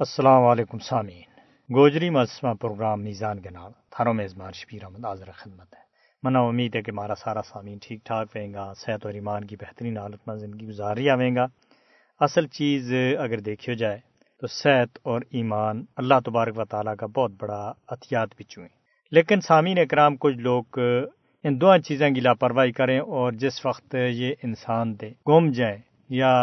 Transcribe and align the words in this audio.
السلام 0.00 0.42
علیکم 0.42 0.78
سامعین۔ 0.78 1.74
گوجری 1.74 2.08
مجسمہ 2.10 2.52
پروگرام 2.54 3.02
میزان 3.02 3.40
کے 3.40 3.50
نام 3.50 3.72
تھاروں 3.90 4.14
میزبان 4.14 4.52
شبیر 4.52 4.84
احمد 4.84 5.04
حاضر 5.04 5.30
خدمت 5.32 5.74
ہے۔ 5.74 5.82
منا 6.22 6.40
امید 6.40 6.76
ہے 6.76 6.82
کہ 6.82 6.90
ہمارا 6.90 7.14
سارا 7.14 7.42
سامعین 7.42 7.78
ٹھیک 7.82 8.04
ٹھاک 8.04 8.36
رہیں 8.36 8.52
گا، 8.54 8.72
صحت 8.74 9.04
اور 9.06 9.14
ایمان 9.14 9.44
کی 9.44 9.56
بہترین 9.56 9.98
حالت 9.98 10.26
میں 10.28 10.36
زندگی 10.36 10.66
گزاری 10.68 11.08
آئیں 11.10 11.34
گا۔ 11.36 11.46
اصل 12.20 12.46
چیز 12.46 12.92
اگر 13.18 13.40
دیکھو 13.40 13.72
جائے 13.72 13.98
تو 14.40 14.46
صحت 14.46 14.98
اور 15.02 15.20
ایمان 15.30 15.84
اللہ 15.96 16.20
تبارک 16.24 16.58
و 16.58 16.64
تعالیٰ 16.64 16.96
کا 16.96 17.06
بہت 17.06 17.32
بڑا 17.40 17.62
احتیاط 17.88 18.34
بھی 18.36 18.44
چوئیں 18.44 18.68
لیکن 19.12 19.40
سامعین 19.40 19.78
اکرام، 19.78 20.16
کچھ 20.16 20.36
لوگ 20.38 20.78
ان 21.44 21.60
دو 21.60 21.76
چیزیں 21.78 22.10
کی 22.10 22.20
لاپرواہی 22.20 22.72
کریں 22.72 22.98
اور 22.98 23.32
جس 23.32 23.64
وقت 23.66 23.94
یہ 23.94 24.34
انسان 24.42 24.94
دے 25.00 25.12
گم 25.28 25.50
جائیں 25.52 25.78
یا 26.08 26.34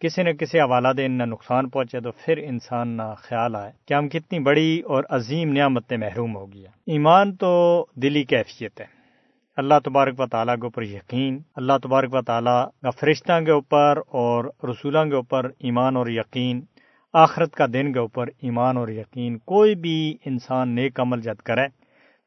کسی 0.00 0.22
نہ 0.22 0.30
کسی 0.30 0.60
حوالہ 0.60 0.88
دے 0.96 1.08
نہ 1.08 1.22
نقصان 1.22 1.68
پہنچے 1.68 2.00
تو 2.00 2.10
پھر 2.12 2.36
انسان 2.36 2.88
نہ 2.88 3.02
خیال 3.16 3.56
آئے 3.56 3.72
کہ 3.86 3.94
ہم 3.94 4.08
کتنی 4.08 4.38
بڑی 4.38 4.80
اور 4.80 5.04
عظیم 5.08 5.52
نعمت 5.52 5.92
محروم 5.92 6.36
ہو 6.36 6.52
گیا 6.52 6.70
ایمان 6.86 7.36
تو 7.36 7.86
دلی 7.94 8.24
کیفیت 8.24 8.80
ہے۔ 8.80 8.86
اللہ 9.56 9.74
تبارک 9.84 10.20
و 10.20 10.26
تعالیٰ 10.26 10.54
کے 10.54 10.60
اوپر 10.60 10.82
یقین، 10.82 11.38
اللہ 11.56 11.72
تبارک 11.82 12.14
و 12.14 12.22
تعالیٰ 12.22 12.68
کا 12.82 12.90
فرشتہ 12.90 13.40
کے 13.44 13.50
اوپر 13.50 14.00
اور 14.08 14.44
رسولوں 14.44 15.04
کے 15.04 15.14
اوپر 15.14 15.50
ایمان 15.58 15.96
اور 15.96 16.06
یقین، 16.06 16.60
آخرت 17.12 17.54
کا 17.54 17.66
دن 17.72 17.92
کے 17.92 17.98
اوپر 17.98 18.26
ایمان 18.26 18.76
اور 18.76 18.88
یقین۔ 18.88 19.38
کوئی 19.38 19.74
بھی 19.74 20.16
انسان 20.24 20.74
نیک 20.74 21.00
عمل 21.00 21.20
جد 21.20 21.42
کرے 21.42 21.66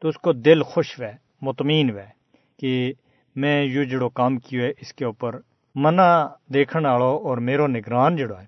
تو 0.01 0.07
اس 0.07 0.17
کو 0.17 0.33
دل 0.33 0.63
خوش 0.63 0.99
ہوئے 0.99 1.11
مطمئن 1.41 1.89
ہوئے 1.89 2.05
کہ 2.59 2.93
میں 3.35 3.63
یوں 3.63 3.85
جڑو 3.85 4.09
کام 4.09 4.37
کیے 4.37 4.69
اس 4.81 4.93
کے 4.93 5.05
اوپر 5.05 5.39
منا 5.75 6.09
دیکھنے 6.53 6.89
والو 6.89 7.11
اور 7.23 7.37
میرو 7.39 7.67
نگران 7.67 8.15
جڑا 8.15 8.41
ہے 8.41 8.47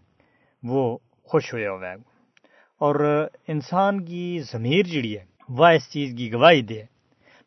وہ 0.63 0.97
خوش 1.29 1.53
ہویا 1.53 1.71
ہوا 1.71 1.91
ہے 1.91 1.95
اور 2.81 2.95
انسان 3.47 4.03
کی 4.05 4.39
ضمیر 4.51 4.85
جڑی 4.85 5.17
ہے 5.17 5.25
وہ 5.49 5.67
اس 5.67 5.89
چیز 5.89 6.15
کی 6.17 6.31
گواہی 6.33 6.61
دے 6.61 6.81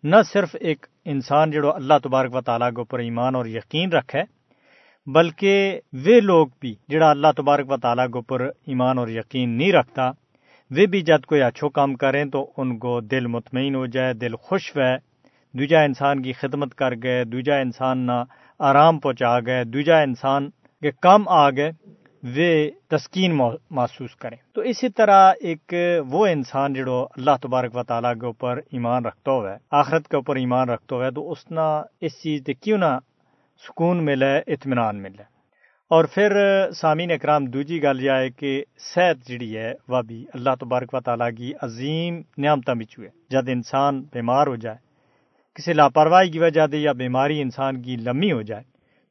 نہ 0.04 0.16
صرف 0.32 0.54
ایک 0.60 0.86
انسان 1.04 1.50
جڑو 1.50 1.72
اللہ 1.72 1.98
تبارک 2.02 2.34
و 2.34 2.41
تعالیٰ 2.41 2.70
کے 2.70 2.80
اوپر 2.80 2.98
ایمان 2.98 3.34
اور 3.34 3.47
یقین 3.48 3.92
رکھے 3.92 4.22
بلکہ 5.06 5.80
وہ 6.06 6.20
لوگ 6.20 6.47
بھی 6.60 6.74
جڑا 6.88 7.10
اللہ 7.10 7.32
تبارک 7.36 7.70
و 7.70 7.77
تعالیٰ 7.77 8.06
کے 8.06 8.19
اوپر 8.19 8.41
ایمان 8.66 8.98
اور 8.98 9.08
یقین 9.08 9.50
نہیں 9.50 9.72
رکھتا 9.72 10.10
وہ 10.70 10.86
بھی 10.86 11.00
جب 11.02 11.24
کوئی 11.27 11.42
اچھو 11.42 11.69
کام 11.69 11.94
کریں 11.94 12.24
تو 12.24 12.47
ان 12.56 12.77
کو 12.78 13.00
دل 13.00 13.27
مطمئن 13.27 13.74
ہو 13.74 13.84
جائے 13.86 14.14
دل 14.14 14.36
خوش 14.38 14.74
ہوئے 14.77 14.97
دوجا 15.54 15.80
انسان 15.80 16.22
کی 16.22 16.32
خدمت 16.32 16.74
کر 16.74 16.94
گئے 17.02 17.22
دوجا 17.24 17.56
انسان 17.58 17.98
نہ 18.06 18.22
آرام 18.58 18.98
پہنچا 18.98 19.40
گئے، 19.40 19.64
دوجا 19.64 19.98
انسان 20.00 20.50
کے 20.80 20.90
کم 20.90 21.28
آ 21.28 21.50
گئے، 21.50 21.70
وہ 22.22 22.70
تسکین 22.90 23.38
محسوس 23.70 24.16
کریں۔ 24.16 24.36
تو 24.54 24.60
اسی 24.60 24.88
طرح 24.88 25.32
ایک 25.40 25.74
وہ 26.08 26.26
انسان 26.26 26.74
جڑو 26.74 27.04
اللہ 27.16 27.36
تبارک 27.42 27.76
و 27.76 27.82
تعالیٰ 27.82 28.14
کے 28.14 28.26
اوپر 28.26 28.60
ایمان 28.72 29.04
رکھتا 29.04 29.30
ہوا 29.30 29.52
ہے 29.52 29.56
آخرت 29.70 30.08
کے 30.08 30.16
اوپر 30.16 30.36
ایمان 30.36 30.68
رکھتا 30.68 30.96
ہوا 30.96 31.06
ہے 31.06 31.10
تو 31.10 31.30
اس 31.30 31.50
نا 31.50 31.82
اس 32.00 32.22
چیز 32.22 32.42
سے 32.46 32.54
کیوں 32.54 32.78
نہ 32.78 32.98
سکون 33.68 34.04
ملے، 34.04 34.38
اطمینان 34.46 35.02
ملے؟ 35.02 35.22
اور 35.91 36.04
پھر 36.04 36.36
سامعین 36.70 37.10
اکرام، 37.10 37.44
دوجی 37.44 37.82
گل 37.82 38.02
یہ 38.02 38.10
ہے 38.10 38.30
کہ 38.30 38.64
صحت 38.94 39.28
جڑی 39.28 39.56
ہے، 39.56 39.72
وہ 39.88 40.02
بھی 40.02 40.24
اللہ 40.34 40.50
تبارک 40.60 40.94
و 40.94 41.00
تعالیٰ 41.00 41.30
کی 41.36 41.52
عظیم 41.62 42.22
نعمتہ 42.38 42.72
بچو 42.72 43.02
ہے 43.02 43.08
جب 43.30 43.44
انسان 43.48 44.02
بیمار 44.12 44.46
ہو 44.46 44.56
جائے 44.56 44.85
کسی 45.56 45.72
لاپرواہی 45.72 46.30
کی 46.30 46.38
وجہ 46.38 46.66
دے 46.66 46.78
یا 46.78 46.92
بیماری 46.92 47.40
انسان 47.40 47.82
کی 47.82 47.96
لمبی 47.96 48.32
ہو 48.32 48.42
جائے، 48.42 48.62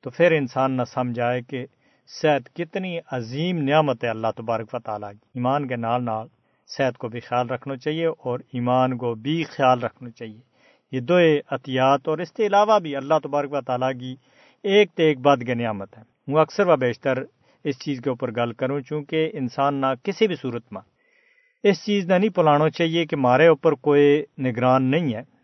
تو 0.02 0.10
پھر 0.10 0.32
انسان 0.32 0.78
نہ 0.78 0.82
سمجھائے 0.84 1.42
کہ 1.42 1.66
صحت 2.22 2.56
کتنی 2.56 3.00
عظیم 3.12 3.58
نعمت 3.58 4.04
ہے 4.04 4.10
اللہ 4.10 4.28
تبارک 4.36 4.74
و 4.74 4.80
تعالیٰ 4.80 5.12
کی۔ 5.12 5.18
ایمان 5.34 5.68
کے 5.68 5.76
نال 5.76 6.06
نال 6.06 6.28
صحت 6.68 6.98
کو 6.98 7.08
بھی 7.08 7.20
خیال 7.20 7.50
رکھنا 7.50 7.76
چاہیے 7.76 8.06
اور 8.06 8.40
ایمان 8.54 8.98
کو 8.98 9.16
بھی 9.16 9.44
خیال 9.44 9.80
رکھنا 9.80 10.10
چاہیے۔ 10.10 10.40
یہ 10.92 11.00
دو 11.00 11.16
احتیاط 11.16 12.08
اور 12.08 12.18
اس 12.18 12.32
کے 12.32 12.48
علاوہ 12.48 12.80
بھی 12.80 12.96
اللہ 12.96 13.14
تبارک 13.24 13.54
و 13.54 13.62
تعالیٰ 13.62 13.92
کی 14.00 14.16
ایک 14.64 14.92
تو 14.96 15.04
ایک 15.04 15.20
بات 15.20 15.40
کی 15.40 15.54
نعمت 15.54 15.98
ہے 15.98 16.04
وہ 16.28 16.40
اکثر 16.40 16.68
و 16.68 16.76
بیشتر 16.76 17.24
اس 17.64 17.80
چیز 17.80 18.02
کے 18.04 18.10
اوپر 18.10 18.32
گل 18.32 18.54
کروں 18.54 18.80
چونکہ 18.82 19.30
انسان 19.34 19.76
نہ 19.76 19.86
کسی 20.04 20.28
بھی 20.28 20.36
صورت 20.36 20.74
میں 20.74 20.82
اس 21.64 21.86
چیز 21.86 22.06
نہ 22.06 22.14
نہیں 22.14 22.30
پلانا 22.30 22.70
چاہیے 22.70 23.06
کہ 23.06 23.16
مارے 23.16 23.48
اوپر 23.48 23.72
کوئی 23.72 24.24
نگران 24.38 24.84
نہیں 24.84 25.14
ہے۔ 25.14 25.35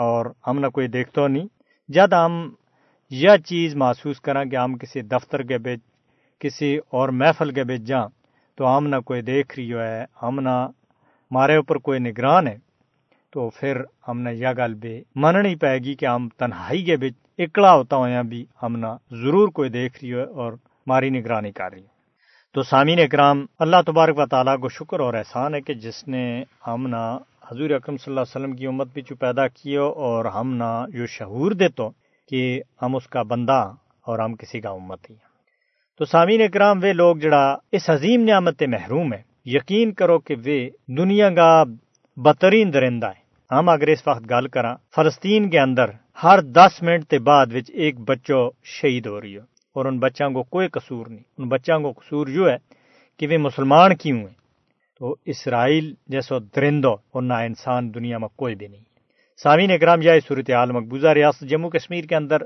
اور 0.00 0.26
ہم 0.46 0.58
نہ 0.58 0.66
کوئی 0.66 0.88
دیکھتا 0.88 1.26
نہیں۔ 1.28 1.46
جب 1.88 2.08
ہم 2.26 2.32
یہ 3.10 3.30
چیز 3.46 3.76
محسوس 3.76 4.20
کریں 4.20 4.44
کہ 4.44 4.56
ہم 4.56 4.78
کسی 4.78 5.00
دفتر 5.00 5.42
کے 5.42 5.58
بچ 5.58 5.80
کسی 6.38 6.78
اور 6.90 7.08
محفل 7.08 7.50
کے 7.50 7.64
بچ 7.64 7.80
جائیں، 7.80 8.08
تو 8.56 8.76
ہم 8.76 8.86
نہ 8.86 8.96
کوئی 8.96 9.22
دیکھ 9.22 9.54
رہی 9.56 9.74
ہے، 9.74 10.04
ہم 10.22 10.40
نہ 10.40 10.68
مارے 11.30 11.56
اوپر 11.56 11.76
کوئی 11.76 11.98
نگران 11.98 12.46
ہے۔ 12.46 12.56
تو 13.32 13.50
پھر 13.50 13.80
ہم 14.08 14.20
نے 14.20 14.34
یہ 14.34 14.46
گل 14.58 14.74
بھی 14.74 15.02
مننی 15.14 15.54
پائے 15.56 15.78
گی 15.78 15.94
کہ 15.94 16.06
ہم 16.06 16.28
تنہائی 16.28 16.82
کے 16.84 16.96
بچ 16.96 17.14
اکڑا 17.38 17.74
ہوتا 17.74 17.96
ہوا 17.96 18.22
بھی 18.22 18.44
ہم 18.62 18.76
نہ 18.76 18.86
ضرور 19.10 19.48
کوئی 19.48 19.70
دیکھ 19.70 19.98
رہی 20.02 20.14
ہے 20.14 20.22
اور 20.22 20.52
ماری 20.86 21.10
نگرانی 21.10 21.52
کر 21.52 21.72
رہی 21.72 21.82
ہے۔ 21.82 21.90
تو 22.54 22.62
سامعین 22.62 22.98
اکرام، 22.98 23.46
اللہ 23.58 23.76
تبارک 23.86 24.18
و 24.18 24.26
تعالیٰ 24.26 24.58
کو 24.58 24.68
شکر 24.68 25.00
اور 25.00 25.14
احسان 25.14 25.54
ہے 25.54 25.60
کہ 25.60 25.74
جس 25.74 26.08
نے 26.08 26.44
ہم 26.66 26.86
نہ 26.86 27.18
حضور 27.50 27.70
اکرم 27.70 27.96
صلی 27.96 28.12
اللہ 28.12 28.20
علیہ 28.20 28.36
وسلم 28.36 28.56
کی 28.56 28.66
امت 28.66 28.88
بھی 28.94 29.02
پیدا 29.02 29.48
کیو 29.48 29.86
اور 29.86 30.24
ہم 30.24 30.54
نہ 30.54 30.86
جو 30.88 31.06
شعور 31.06 31.52
دے 31.52 31.68
تو 31.68 31.90
کہ 32.28 32.62
ہم 32.82 32.96
اس 32.96 33.06
کا 33.06 33.22
بندہ 33.22 33.72
اور 34.06 34.18
ہم 34.18 34.34
کسی 34.34 34.60
کا 34.60 34.70
امت 34.70 35.10
ہی 35.10 35.14
تو 35.98 36.04
سامعین 36.04 36.42
اکرام، 36.42 36.78
وہ 36.82 36.92
لوگ 36.92 37.16
جڑا 37.16 37.56
اس 37.72 37.90
عظیم 37.90 38.24
نعمت 38.24 38.62
محروم 38.62 39.12
ہے 39.12 39.22
یقین 39.46 39.92
کرو 39.92 40.18
کہ 40.18 40.34
وہ 40.34 40.58
دنیا 40.92 41.30
کا 41.30 41.64
بہترین 42.16 42.72
درندہ 42.72 43.06
ہے 43.06 43.54
ہم 43.54 43.68
اگر 43.68 43.86
اس 43.86 44.06
وقت 44.06 44.30
گل 44.30 44.48
کرا 44.48 44.74
فلسطین 44.96 45.50
کے 45.50 45.60
اندر 45.60 45.90
ہر 46.22 46.40
دس 46.40 46.82
منٹ 46.82 47.10
کے 47.10 47.18
بعد 47.18 47.46
ایک 47.68 48.00
بچوں 48.00 48.50
شہید 48.64 49.06
ہو 49.06 49.20
رہی 49.20 49.36
ہو 49.36 49.42
اور 49.76 49.84
ان 49.84 49.98
بچوں 49.98 50.30
کو 50.30 50.42
کوئی 50.42 50.68
قصور 50.68 51.06
نہیں۔ 51.06 51.24
ان 51.38 51.48
بچوں 51.48 51.80
کو 51.80 51.92
قصور 51.92 52.26
جو 52.26 52.50
ہے 52.50 52.56
کہ 53.16 53.26
وہ 53.26 53.38
مسلمان 53.38 53.96
کیوں 53.96 54.18
ہیں؟ 54.18 54.39
تو 55.00 55.16
اسرائیل 55.24 55.94
جیسو 56.06 56.38
درندو 56.38 56.92
اور 56.92 57.22
نہ 57.22 57.34
انسان 57.34 57.94
دنیا 57.94 58.18
میں 58.18 58.28
کوئی 58.36 58.54
بھی 58.54 58.68
نہیں۔ 58.68 58.80
سامعین 59.42 59.70
اکرام، 59.70 60.02
یہ 60.02 60.10
صورت 60.28 60.50
مقبوضہ 60.50 61.08
ریاست 61.08 61.40
جموں 61.40 61.70
کشمیر 61.70 62.04
کے 62.04 62.16
اندر 62.16 62.36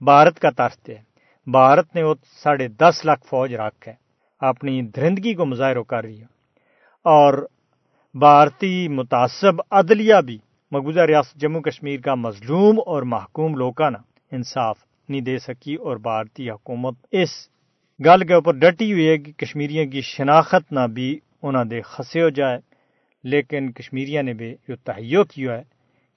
بھارت 0.00 0.40
کا 0.40 0.50
طرز 0.50 0.88
ہے۔ 0.88 1.02
بھارت 1.46 1.94
نے 1.94 2.02
وہ 2.02 2.14
ساڑھے 2.42 2.68
دس 2.68 3.04
لاکھ 3.04 3.26
فوج 3.26 3.54
رکھ 3.54 3.88
ہے۔ 3.88 3.94
اپنی 4.40 4.82
درندگی 4.82 5.34
کو 5.34 5.46
مظاہرہ 5.46 5.82
کر 5.82 6.04
رہی 6.04 6.18
ہے۔ 6.18 6.24
اور 7.04 7.48
بھارتی 8.14 8.88
متعصب 8.88 9.54
عدلیہ 9.70 10.14
بھی 10.26 10.38
مقبوضہ 10.72 11.00
ریاست 11.00 11.34
جموں 11.34 11.60
کشمیر 11.60 12.00
کا 12.00 12.14
مظلوم 12.14 12.80
اور 12.86 13.02
محکوم 13.02 13.54
لوکا 13.54 13.90
نا 13.90 13.98
انصاف 14.32 14.78
نہیں 15.08 15.20
دے 15.20 15.38
سکی 15.38 15.74
اور 15.74 15.96
بھارتی 15.96 16.50
حکومت 16.50 16.94
اس 17.10 17.48
گل 18.04 18.26
کے 18.26 18.34
اوپر 18.34 18.52
ڈٹی 18.52 18.92
ہوئی 18.92 19.08
ہے 19.08 19.18
کہ 19.18 19.32
کشمیریوں 19.32 19.86
کی 19.86 20.00
شناخت 20.00 20.72
نہ 20.72 20.86
بھی 20.86 21.18
انہوں 21.46 21.64
دے 21.64 21.80
خسے 21.80 22.22
ہو 22.22 22.28
جائے۔ 22.28 22.58
لیکن 23.24 23.72
کشمیریہ 23.72 24.22
نے 24.22 24.32
بھی 24.32 24.54
یہ 24.68 24.74
تہیو 24.84 25.24
کیا 25.24 25.58
ہے 25.58 25.62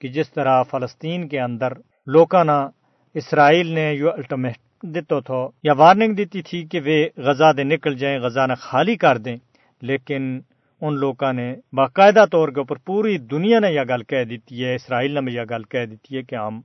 کہ 0.00 0.08
جس 0.08 0.32
طرح 0.32 0.62
فلسطین 0.62 1.28
کے 1.28 1.40
اندر 1.40 1.72
لوکا 2.06 2.42
نا 2.42 2.68
اسرائیل 3.14 3.66
نے 3.66 3.94
یہ 3.94 4.04
الٹیمیٹ 4.04 4.56
دیتا 4.82 5.20
تھا 5.20 5.46
یا 5.62 5.72
وارننگ 5.72 6.14
دیتی 6.14 6.42
تھی 6.42 6.64
کہ 6.64 6.80
وہ 6.80 7.20
غزہ 7.20 7.52
دے 7.56 7.64
نکل 7.64 7.94
جائیں، 7.94 8.18
غزہ 8.18 8.40
نہ 8.46 8.52
خالی 8.54 8.96
کر 8.96 9.18
دیں۔ 9.18 9.36
لیکن 9.82 10.40
ان 10.80 10.94
لوگوں 10.94 11.32
نے 11.32 11.54
باقاعدہ 11.72 12.24
طور 12.30 12.48
کے 12.48 12.60
اوپر 12.60 12.76
پوری 12.76 13.18
دنیا 13.18 13.58
نے 13.58 13.68
یہ 13.70 13.80
گل 13.80 14.02
کہہ 14.02 14.24
دیتی 14.24 14.64
ہے، 14.64 14.74
اسرائیل 14.74 15.14
نے 15.14 15.20
بھی 15.20 15.34
یہ 15.34 15.40
گل 15.50 15.62
کہہ 15.62 15.84
دیتی 15.84 16.16
ہے 16.16 16.22
کہ 16.22 16.34
ہم 16.34 16.60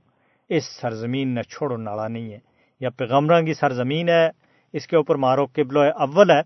اس 0.48 0.64
سرزمین 0.80 1.28
نے 1.28 1.42
چھوڑو، 1.42 1.76
نالا 1.76 2.08
نہیں 2.08 2.32
ہے۔ 2.32 2.38
یا 2.80 2.90
پیغمبر 2.90 3.42
کی 3.42 3.54
سرزمین 3.54 4.08
ہے، 4.08 4.28
اس 4.72 4.86
کے 4.86 4.96
اوپر 4.96 5.14
مارو 5.14 5.46
قبل 5.46 5.76
اول 5.76 6.30
ہے۔ 6.30 6.40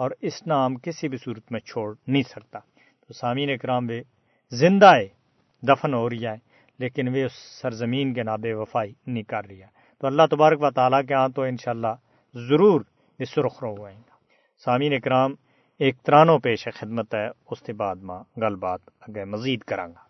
اور 0.00 0.10
اس 0.20 0.46
نام 0.46 0.76
کسی 0.76 1.08
بھی 1.08 1.18
صورت 1.18 1.52
میں 1.52 1.60
چھوڑ 1.60 1.94
نہیں 2.06 2.22
سکتا۔ 2.22 2.58
تو 3.06 3.12
سامعین 3.12 3.50
اکرام 3.50 3.86
بھی 3.86 4.02
زندہ 4.50 4.94
ہے، 4.94 5.08
دفن 5.62 5.94
ہو 5.94 6.10
رہی 6.10 6.26
ہے، 6.26 6.36
لیکن 6.78 7.08
وہ 7.08 7.16
اس 7.16 7.32
سرزمین 7.62 8.14
کے 8.14 8.22
ناب 8.22 8.40
وفائی 8.44 8.92
نہیں 9.06 9.22
کر 9.22 9.46
رہی 9.48 9.62
ہے۔ 9.62 9.66
تو 10.00 10.06
اللہ 10.06 10.22
تبارک 10.30 10.62
و 10.62 10.70
تعالیٰ 10.70 11.02
کے 11.08 11.14
ہاں 11.14 11.28
تو 11.28 11.42
انشاءاللہ 11.42 11.94
ضرور 12.34 12.80
اس 13.18 13.30
سرخ 13.30 13.62
رو 13.62 13.74
ہوئیں 13.78 13.96
گا 13.96 14.14
سامعین 14.64 14.92
اکرام، 14.92 15.34
ایک 15.78 16.02
ترانو 16.02 16.38
پیش 16.38 16.68
خدمت 16.74 17.14
ہے، 17.14 17.28
اس 17.50 17.60
کے 17.60 17.72
بعد 17.72 17.96
ماں 18.02 18.40
گل 18.40 18.54
بات 18.54 18.80
اگے 19.00 19.24
مزید 19.24 19.60
کرانگا۔ 19.60 20.02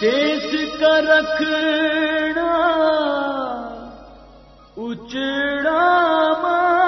دیس 0.00 0.54
کا 0.80 1.00
رکھنا 1.00 2.48
اچڑا 4.76 5.80
ماں 6.42 6.81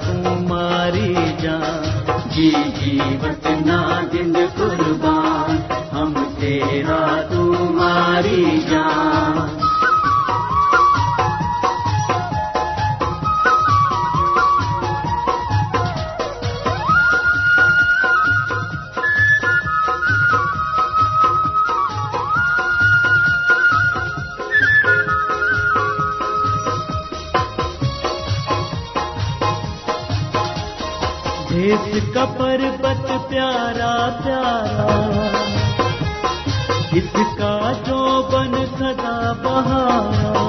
تمہاری 0.00 1.14
جان 1.40 2.20
جی 2.30 2.50
جی 2.80 2.98
پربت 32.42 33.10
پیارا 33.28 33.94
پیارا 34.22 34.94
اس 36.92 37.12
کا 37.38 37.72
جو 37.86 38.00
بن 38.32 38.54
سدا 38.78 39.12
بہارا 39.42 40.42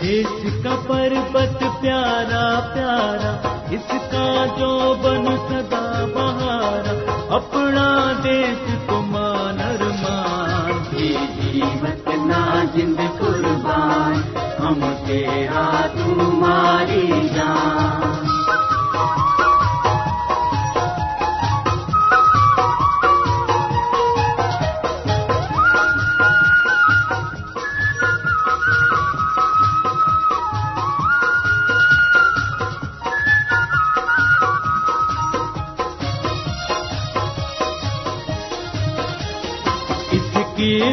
دیس 0.00 0.42
کا 0.64 0.74
پربت 0.86 1.62
پیارا 1.80 2.42
پیارا 2.74 3.32
اس 3.76 3.92
کا 4.12 4.26
جو 4.58 4.72
بن 5.02 5.30
سدا 5.48 5.84
بہارا 6.14 6.96
اپنا 7.36 7.88
دیس 8.24 8.66
تمان 8.88 9.60
ارمان 9.68 10.82
جی 10.90 11.14
جیوت 11.38 12.08
نا 12.26 12.42
جند 12.74 13.00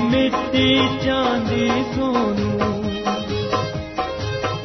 مٹی 0.02 0.70
چاندی 1.04 1.68
سونو 1.94 2.70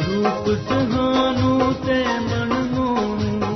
روپ 0.06 0.48
سہانو 0.68 1.70
تے 1.84 2.02
من 2.20 2.52
مونو 2.70 3.52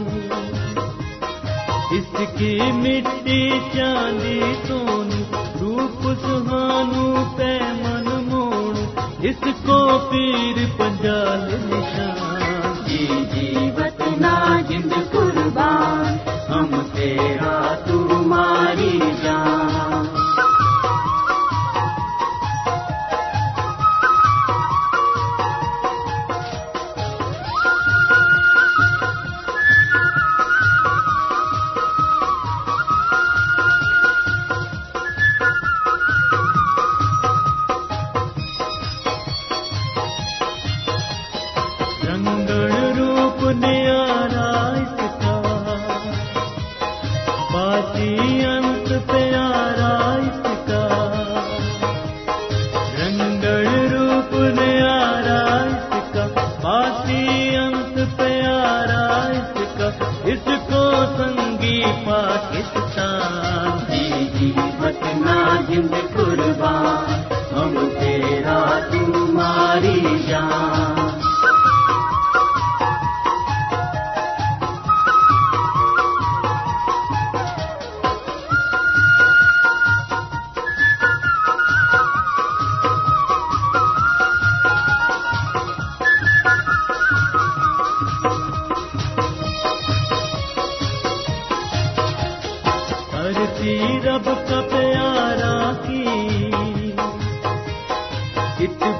اس 1.97 2.17
کی 2.39 2.53
مٹی 2.75 3.41
چاندی 3.75 4.41
سونو 4.67 5.23
روپ 5.61 6.07
سہانو 6.23 7.07
تے 7.37 7.53
من 7.83 8.09
مونو 8.29 8.85
اس 9.29 9.45
کو 9.67 9.81
پیر 10.11 10.65
پنجال 10.79 11.49
نشان 11.65 12.75
جی 12.87 13.07
جیوت 13.35 14.03
نا 14.21 14.37
جند 14.69 14.93
قربان 15.13 16.17
ہم 16.51 16.81
تیرا 16.95 17.58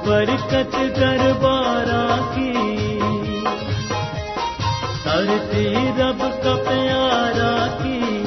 برکت 0.05 0.99
دربارا 0.99 2.31
کی۔ 2.35 2.53
دھرتی 5.03 5.73
رب 5.97 6.19
کا 6.19 6.55
پیارا 6.69 7.67
کی۔ 7.83 8.23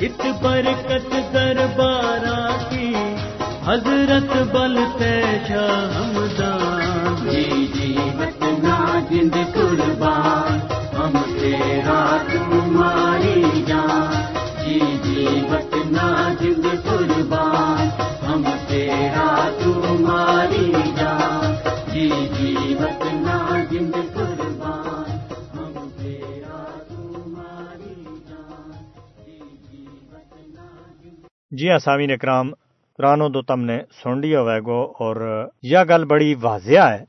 ات 0.00 0.42
برکت 0.42 1.34
دربارا 1.34 2.56
کی۔ 2.70 2.94
حضرت 3.66 4.36
بل 4.52 4.78
شاہ 5.48 5.96
ہمدان۔ 5.96 7.30
جی 7.30 7.66
جی 7.74 7.96
جند 9.10 9.54
قربان، 9.54 10.58
ہم 10.96 11.38
تیرا 11.40 12.15
جی 31.66 31.70
ہاں 31.70 31.78
سامعین 31.78 32.10
اکرام 32.10 32.50
پرانو 32.96 33.28
تو 33.28 33.42
تم 33.42 33.60
نے 33.60 33.78
سن 34.02 34.20
لیا 34.20 34.40
ہوئے 34.40 34.60
گو 34.60 34.92
اور 34.98 35.16
یہ 35.62 35.78
گل 35.88 36.04
بڑی 36.04 36.34
واضح 36.34 36.78
ہے 36.78 37.04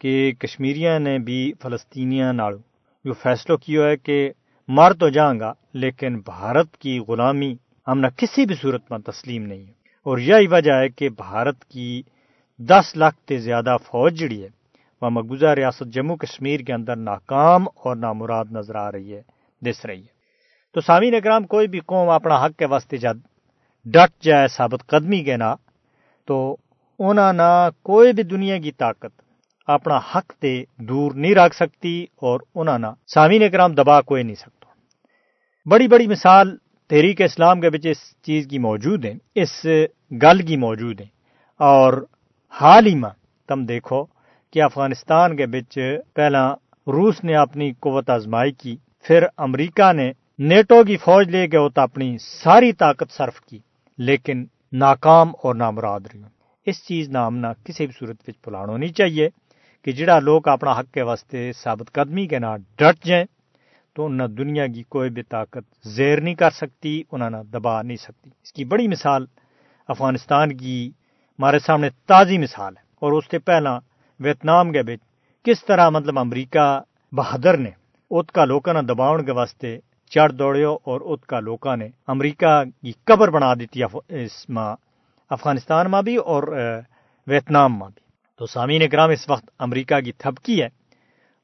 کہ 0.00 0.32
کشمیریاں 0.38 0.98
نے 0.98 1.18
بھی 1.18 1.52
فلسطینیاں 1.62 2.32
نال 2.32 2.54
جو 3.04 3.12
فیصلہ 3.12 3.56
کیا 3.56 3.88
ہے 3.88 3.96
کہ 3.96 4.30
مر 4.68 4.92
تو 4.92 5.08
جاؤں 5.08 5.40
گا، 5.40 5.52
لیکن 5.74 6.18
بھارت 6.18 6.76
کی 6.76 6.98
غلامی 6.98 7.54
ہم 7.88 7.98
نہ 7.98 8.06
کسی 8.16 8.46
بھی 8.46 8.54
صورت 8.54 8.90
میں 8.90 8.98
تسلیم 8.98 9.42
نہیں 9.46 9.66
ہے۔ 9.66 9.72
اور 10.04 10.18
یہی 10.18 10.46
وجہ 10.46 10.72
ہے 10.72 10.88
کہ 10.88 11.08
بھارت 11.08 11.64
کی 11.64 12.02
دس 12.58 12.96
لاکھ 12.96 13.16
سے 13.28 13.38
زیادہ 13.38 13.76
فوج 13.86 14.14
جڑی 14.14 14.42
ہے 14.42 14.48
وہ 15.02 15.10
مقبوضہ 15.10 15.46
ریاست 15.46 15.86
جموں 15.86 16.16
کشمیر 16.16 16.60
کے 16.60 16.72
اندر 16.72 16.96
ناکام 16.96 17.68
اور 17.68 17.96
نامراد 17.96 18.44
نظر 18.52 18.74
آ 18.74 18.92
رہی 18.92 19.14
ہے، 19.14 19.22
دس 19.62 19.84
رہی 19.84 20.00
ہے۔ 20.00 20.14
تو 20.74 20.80
سامعین 20.80 21.14
اکرام، 21.14 21.46
کوئی 21.46 21.68
بھی 21.68 21.80
قوم 21.80 22.08
اپنا 22.08 22.44
حق 22.44 22.58
کے 22.58 22.66
واسطے 22.66 22.96
ڈٹ 23.86 24.22
جائے 24.22 24.48
ثابت 24.48 24.86
قدمی 24.86 25.24
کے 25.24 25.36
نا 25.36 25.54
تو 26.24 26.56
انہاں 26.98 27.32
نہ 27.32 27.68
کوئی 27.82 28.12
بھی 28.12 28.22
دنیا 28.22 28.58
کی 28.58 28.72
طاقت 28.72 29.20
اپنا 29.66 29.98
حق 29.98 30.32
تے 30.32 30.64
دور 30.78 31.12
نہیں 31.12 31.34
رکھ 31.34 31.56
سکتی 31.56 32.06
اور 32.16 32.40
انہاں 32.54 32.78
نہ 32.78 32.86
سامعین 33.14 33.42
اکرام 33.42 33.74
دبا 33.74 34.00
کوئی 34.00 34.22
نہیں 34.22 34.34
سکتا۔ 34.34 34.66
بڑی 35.66 35.88
بڑی 35.88 36.06
مثال 36.06 36.56
تحریک 36.90 37.22
اسلام 37.22 37.60
کے 37.60 37.70
بچ 37.70 37.86
اس 37.86 37.98
چیز 38.22 38.46
کی 38.46 38.58
موجود 38.58 39.04
ہیں، 39.04 39.14
اس 39.34 39.66
گل 40.22 40.46
کی 40.46 40.56
موجود 40.56 41.00
ہیں۔ 41.00 41.08
اور 41.60 42.04
حال 42.60 42.86
ہی 42.86 42.94
میں 42.94 43.10
تم 43.48 43.64
دیکھو 43.64 44.04
کہ 44.50 44.62
افغانستان 44.62 45.36
کے 45.36 45.46
بچ 45.46 45.78
پہلا 46.14 46.54
روس 46.86 47.24
نے 47.24 47.36
اپنی 47.36 47.72
قوت 47.72 48.10
آزمائی 48.10 48.52
کی، 48.52 48.76
پھر 49.04 49.26
امریکہ 49.36 49.92
نے 49.92 50.12
نیٹو 50.38 50.84
کی 50.84 50.96
فوج 50.96 51.28
لے 51.28 51.48
کے 51.48 51.56
ہوتا 51.56 51.82
اپنی 51.82 52.16
ساری 52.18 52.72
طاقت 52.72 53.12
صرف 53.12 53.40
کی۔ 53.40 53.58
لیکن 53.98 54.44
ناکام 54.72 55.32
اور 55.42 55.54
نامراد 55.54 56.00
رہی 56.12 56.22
اس 56.66 56.84
چیز 56.84 57.08
نہ 57.08 57.18
ہم 57.18 57.36
نہ 57.36 57.46
کسی 57.64 57.86
بھی 57.86 57.94
صورت 57.98 58.16
بچ 58.28 58.40
پلانا 58.44 58.76
نہیں 58.76 58.92
چاہیے 58.92 59.28
کہ 59.84 59.92
جڑا 59.92 60.18
لوگ 60.18 60.48
اپنا 60.48 60.72
حق 60.72 60.92
کے 60.94 61.02
واسطے 61.02 61.52
ثابت 61.52 61.92
قدمی 61.92 62.26
کے 62.26 62.38
نہ 62.38 62.56
ڈٹ 62.76 63.04
جائیں 63.04 63.24
تو 63.94 64.08
نہ 64.08 64.22
دنیا 64.22 64.66
کی 64.66 64.82
کوئی 64.82 65.10
بھی 65.10 65.22
طاقت 65.22 65.86
زیر 65.86 66.20
نہیں 66.20 66.34
کر 66.34 66.50
سکتی 66.50 67.02
انہیں 67.12 67.30
نہ 67.30 67.36
دبا 67.52 67.82
نہیں 67.82 67.96
سکتی۔ 67.96 68.30
اس 68.42 68.52
کی 68.52 68.64
بڑی 68.64 68.88
مثال 68.88 69.26
افغانستان 69.88 70.56
کی 70.56 70.90
ہمارے 71.38 71.58
سامنے 71.58 71.90
تازی 72.06 72.38
مثال 72.38 72.76
ہے 72.76 72.82
اور 73.00 73.12
اس 73.12 73.24
سے 73.30 73.38
پہلا 73.38 73.78
ویتنام 74.20 74.72
کے 74.72 74.82
بچ 74.82 75.00
کس 75.44 75.64
طرح 75.64 75.90
مطلب 75.90 76.18
امریکہ 76.18 76.80
بہادر 77.12 77.56
نے 77.56 77.70
ات 78.10 78.32
کا 78.32 78.44
لوکاں 78.44 78.74
نہ 78.74 78.78
دباؤ 78.78 79.16
کے 79.18 79.32
واسطے 79.32 79.78
چڑھ 80.10 80.32
دوڑیو 80.32 80.72
اور 80.72 81.00
ات 81.04 81.26
کا 81.26 81.40
لوکاں 81.40 81.76
نے 81.76 81.88
امریکہ 82.06 82.62
کی 82.82 82.92
قبر 83.04 83.30
بنا 83.30 83.54
دیتی 83.54 83.82
اس 84.08 84.50
ماں 84.50 84.76
افغانستان 85.30 85.90
میں 85.90 86.02
بھی 86.02 86.16
اور 86.16 86.42
ویتنام 87.26 87.78
میں 87.78 87.88
بھی۔ 87.88 88.04
تو 88.38 88.46
سامعین 88.46 88.82
اکرام، 88.82 89.10
اس 89.10 89.30
وقت 89.30 89.50
امریکہ 89.58 90.00
کی 90.00 90.12
تھپکی 90.12 90.60
ہے 90.62 90.68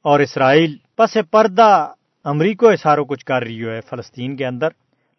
اور 0.05 0.19
اسرائیل 0.19 0.75
پس 0.97 1.17
پردہ 1.31 1.91
امریکہ 2.23 2.75
سارو 2.75 3.05
کچھ 3.05 3.25
کر 3.25 3.43
رہی 3.43 3.65
ہے 3.65 3.81
فلسطین 3.81 4.35
کے 4.35 4.45
اندر۔ 4.45 4.67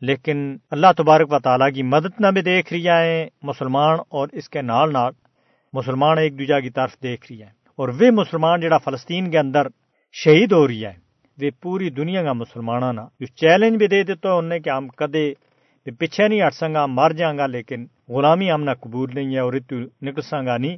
لیکن 0.03 0.57
اللہ 0.71 0.87
تبارک 0.97 1.33
و 1.33 1.39
تعالیٰ 1.39 1.73
کی 1.75 1.83
مدد 1.83 2.21
نہ 2.21 2.27
بھی 2.27 2.43
دیکھ 2.43 2.73
رہی 2.73 2.89
ہے 2.89 3.29
مسلمان 3.43 3.99
اور 4.09 4.29
اس 4.33 4.49
کے 4.49 4.63
نال 4.63 4.93
نال 4.93 5.13
مسلمان 5.73 6.19
ایک 6.19 6.39
دوجہ 6.39 6.61
کی 6.61 6.71
طرف 6.71 6.97
دیکھ 7.03 7.33
رہی 7.33 7.43
ہے 7.43 7.51
اور 7.79 7.89
وہ 7.89 8.11
مسلمان 8.13 8.61
جڑا 8.61 8.79
فلسطین 8.79 9.31
کے 9.31 9.39
اندر 9.39 9.67
شہید 10.13 10.53
ہو 10.53 10.69
رہی 10.69 10.85
ہے 10.85 11.04
وہ 11.41 11.63
پوری 11.63 11.91
دنیا 11.91 12.23
کا 12.23 12.33
مسلمانوں 12.33 12.93
نا۔ 12.93 13.09
جو 13.21 13.27
چیلنج 13.27 13.77
بھی 13.77 13.87
دے 13.87 14.03
دیتے 14.03 14.29
ہیں 14.29 14.35
انہیں 14.35 14.59
کہ 14.59 14.71
ہم 14.71 14.89
کدے 14.89 15.35
پیچھے 15.99 16.29
نہیں 16.29 16.47
ہٹ 16.47 16.55
سنگا، 16.55 16.87
مر 16.87 17.11
جائیں 17.11 17.39
گا، 17.39 17.47
لیکن 17.47 17.87
غلامی 18.09 18.53
ہم 18.53 18.65
نہ 18.65 18.71
قبول 18.81 19.11
نہیں 19.15 19.35
ہے 19.35 19.39
اور 19.39 19.53
اتو 19.53 19.75
نکل 20.03 20.23
سنگا 20.23 20.57
نہیں۔ 20.57 20.77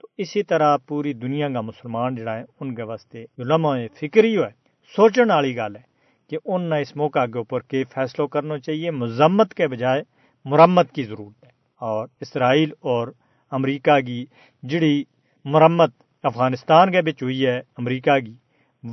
تو 0.00 0.08
اسی 0.18 0.42
طرح 0.42 0.76
پوری 0.76 1.12
دنیا 1.12 1.48
کا 1.48 1.60
مسلمان 1.60 2.14
جڑا 2.14 2.36
ہے، 2.36 2.44
ان 2.60 2.74
کے 2.74 2.82
واسطے 2.82 3.24
جو 3.38 3.44
لمحہ 3.44 3.78
فکری 4.00 4.36
ہے 4.36 4.48
سوچنے 4.96 5.34
والی 5.34 5.56
گل 5.56 5.76
ہے 5.76 5.82
کہ 6.30 6.38
ان 6.44 6.72
اس 6.72 6.96
موقع 6.96 7.26
کے 7.26 7.38
اوپر 7.38 7.60
کے 7.60 7.84
فیصلوں 7.84 8.28
کرنا 8.28 8.58
چاہیے، 8.58 8.90
مذمت 8.90 9.54
کے 9.54 9.68
بجائے 9.68 10.02
مرمت 10.44 10.92
کی 10.92 11.02
ضرورت 11.02 11.44
ہے۔ 11.44 11.50
اور 11.80 12.08
اسرائیل 12.20 12.70
اور 12.80 13.08
امریکہ 13.50 14.00
کی 14.00 14.26
جڑی 14.62 15.04
مرمت 15.44 15.90
افغانستان 16.22 16.92
کے 16.92 17.02
بچ 17.02 17.22
ہوئی 17.22 17.46
ہے، 17.46 17.60
امریکہ 17.76 18.18
کی۔ 18.18 18.34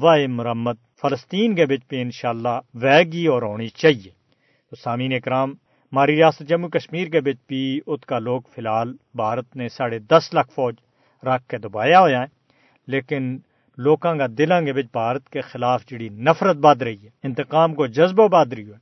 وہ 0.02 0.16
مرمت، 0.28 0.78
فلسطین 1.02 1.56
کے 1.56 1.66
بچ 1.66 1.88
پہ 1.88 2.02
انشاءاللہ 2.02 2.60
وے 2.74 3.04
گی 3.12 3.28
اور 3.28 3.42
ہونی 3.42 3.68
چاہیے۔ 3.68 4.12
تو 4.70 4.76
سامعین 4.76 5.14
اکرام، 5.14 5.52
ہماری 5.52 6.16
ریاست 6.16 6.50
جموں 6.50 6.70
کشمیر 6.70 7.08
کے 7.08 7.22
بچ 7.22 7.48
بھی 7.48 7.82
ات 7.88 8.06
کا 8.06 8.20
لوگ 8.20 8.42
فی 8.42 8.62
الحال 8.62 8.94
بھارت 9.16 9.56
نے 9.56 9.70
ساڑھے 9.70 10.00
دس 10.00 10.34
لاکھ 10.34 10.52
فوج 10.52 10.76
رکھ 11.24 11.48
کے 11.48 11.58
دبایا 11.58 12.00
ہوا 12.00 12.10
ہے، 12.10 12.26
لیکن 12.88 13.38
لوکاں 13.78 14.16
کا 14.16 14.26
دلاں 14.38 14.62
کے 14.62 14.74
بچ 14.74 14.86
بھارت 14.94 15.30
کے 15.30 15.42
خلاف 15.42 15.86
جڑی 15.86 16.10
نفرت 16.10 16.56
بد 16.56 16.82
رہی 16.82 17.04
ہے، 17.04 17.10
انتقام 17.24 17.76
کو 17.76 17.88
جذبہ 17.88 18.28
بد 18.28 18.54
رہی 18.54 18.68
ہے۔ 18.68 18.78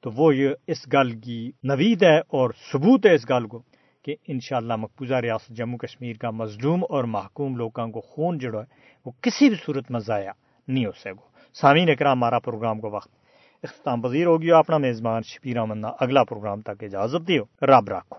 تو 0.00 0.10
وہ 0.10 0.36
یہ 0.36 0.48
اس 0.66 0.86
گل 0.92 1.20
کی 1.20 1.50
نوید 1.62 2.02
ہے 2.02 2.18
اور 2.18 2.50
ثبوت 2.72 3.06
ہے 3.06 3.14
اس 3.14 3.30
گل 3.30 3.46
کو 3.46 3.62
کہ 4.02 4.16
انشاءاللہ 4.28 4.76
مقبوضہ 4.76 5.14
ریاست 5.14 5.48
جموں 5.48 5.78
کشمیر 5.78 6.16
کا 6.16 6.30
مظلوم 6.30 6.84
اور 6.88 7.04
محکوم 7.04 7.56
لوگوں 7.56 7.88
کو 7.88 8.00
خون 8.00 8.38
جڑا 8.38 8.60
ہے، 8.60 8.64
وہ 9.06 9.10
کسی 9.22 9.48
بھی 9.48 9.56
صورت 9.66 9.90
میں 9.90 10.00
ضائع 10.00 10.30
نہیں 10.68 10.86
ہو 10.86 10.92
سکے 10.92 11.26
سامعین 11.60 11.90
اکرام، 11.90 12.16
ہمارا 12.18 12.38
پروگرام 12.38 12.80
کو 12.80 12.90
وقت 12.90 13.10
اختتام 13.62 14.02
پذیر 14.02 14.26
ہوگی 14.26 14.52
اپنا 14.52 14.78
میزبان 14.78 15.22
شبیر 15.22 15.64
منا 15.64 15.88
اگلا 16.00 16.24
پروگرام 16.24 16.60
تک 16.60 16.84
اجازت 16.84 17.28
دیو۔ 17.28 17.44
رب 17.62 17.88
رکھو 17.88 18.18